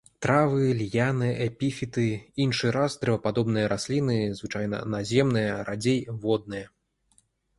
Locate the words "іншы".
2.45-2.71